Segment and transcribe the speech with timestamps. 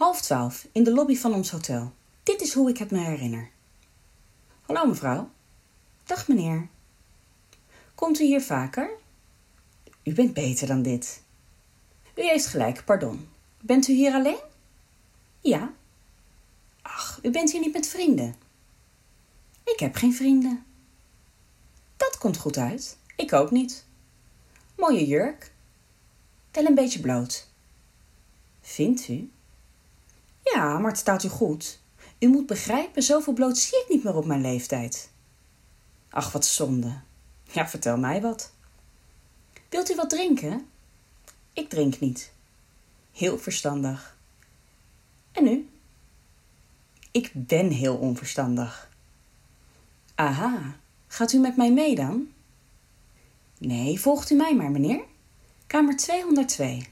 [0.00, 1.92] Half twaalf, in de lobby van ons hotel.
[2.22, 3.50] Dit is hoe ik het me herinner.
[4.60, 5.30] Hallo mevrouw.
[6.04, 6.68] Dag meneer.
[7.94, 8.90] Komt u hier vaker?
[10.02, 11.22] U bent beter dan dit.
[12.14, 13.28] U heeft gelijk, pardon.
[13.60, 14.40] Bent u hier alleen?
[15.40, 15.72] Ja.
[16.82, 18.36] Ach, u bent hier niet met vrienden.
[19.64, 20.64] Ik heb geen vrienden.
[21.96, 22.96] Dat komt goed uit.
[23.16, 23.86] Ik ook niet.
[24.76, 25.52] Mooie jurk.
[26.50, 27.48] Wel een beetje bloot.
[28.60, 29.30] Vindt u?
[30.54, 31.80] Ja, maar het staat u goed.
[32.18, 35.10] U moet begrijpen, zoveel bloot zie ik niet meer op mijn leeftijd.
[36.10, 37.00] Ach, wat zonde.
[37.52, 38.52] Ja, vertel mij wat.
[39.68, 40.66] Wilt u wat drinken?
[41.52, 42.32] Ik drink niet.
[43.12, 44.16] Heel verstandig.
[45.32, 45.68] En u?
[47.10, 48.90] Ik ben heel onverstandig.
[50.14, 50.76] Aha,
[51.06, 52.28] gaat u met mij mee dan?
[53.58, 55.04] Nee, volgt u mij maar, meneer.
[55.66, 56.86] Kamer 202.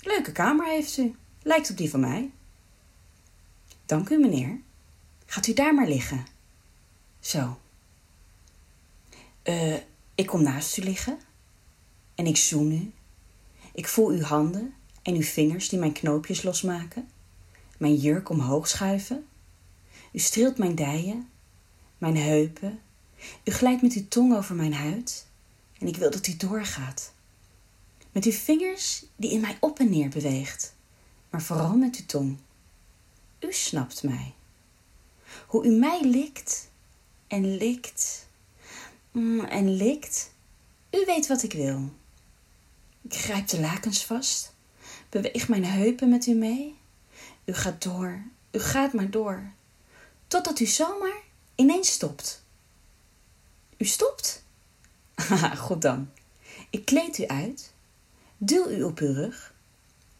[0.00, 1.14] Leuke kamer heeft u.
[1.44, 2.30] Lijkt op die van mij.
[3.86, 4.60] Dank u, meneer.
[5.26, 6.26] Gaat u daar maar liggen.
[7.20, 7.58] Zo.
[9.42, 9.74] Eh,
[10.14, 11.18] ik kom naast u liggen.
[12.14, 12.92] En ik zoen u.
[13.74, 17.08] Ik voel uw handen en uw vingers die mijn knoopjes losmaken.
[17.78, 19.26] Mijn jurk omhoog schuiven.
[20.12, 21.28] U streelt mijn dijen,
[21.98, 22.80] mijn heupen.
[23.44, 25.26] U glijdt met uw tong over mijn huid.
[25.78, 27.12] En ik wil dat u doorgaat.
[28.12, 30.73] Met uw vingers die in mij op en neer beweegt.
[31.34, 32.38] Maar vooral met uw tong.
[33.40, 34.34] U snapt mij.
[35.46, 36.70] Hoe u mij likt
[37.26, 38.26] en likt
[39.10, 40.30] mm, en likt.
[40.90, 41.92] U weet wat ik wil.
[43.02, 44.54] Ik grijp de lakens vast,
[45.08, 46.78] beweeg mijn heupen met u mee.
[47.44, 49.52] U gaat door, u gaat maar door,
[50.26, 51.20] totdat u zomaar
[51.54, 52.44] ineens stopt.
[53.76, 54.44] U stopt?
[55.14, 56.10] Haha, goed dan.
[56.70, 57.72] Ik kleed u uit,
[58.36, 59.54] duw u op uw rug.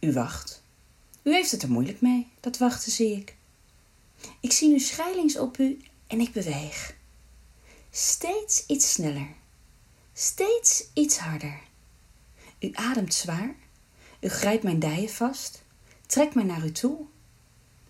[0.00, 0.66] U wacht.
[1.28, 3.36] U heeft het er moeilijk mee, dat wachten zie ik.
[4.40, 6.94] Ik zie nu schrijlings op u en ik beweeg.
[7.90, 9.28] Steeds iets sneller,
[10.12, 11.60] steeds iets harder.
[12.60, 13.54] U ademt zwaar,
[14.20, 15.62] u grijpt mijn dijen vast,
[16.06, 17.06] trekt mij naar u toe.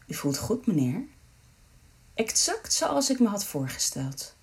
[0.06, 1.06] U voelt goed, meneer.
[2.14, 4.34] Exact zoals ik me had voorgesteld.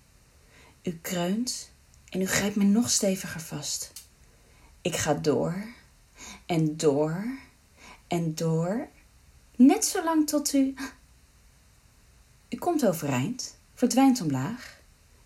[0.82, 1.70] U kreunt
[2.08, 3.92] en u grijpt me nog steviger vast.
[4.82, 5.64] Ik ga door
[6.46, 7.44] en door
[8.08, 8.88] en door,
[9.56, 10.74] net zolang tot u.
[12.48, 14.80] U komt overeind, verdwijnt omlaag.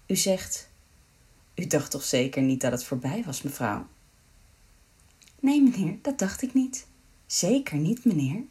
[0.07, 0.71] U zegt:
[1.55, 3.87] U dacht toch zeker niet dat het voorbij was, mevrouw?
[5.41, 6.87] Nee, meneer, dat dacht ik niet.
[7.27, 8.45] Zeker niet, meneer.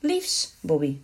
[0.00, 1.00] Liefs, Bobby.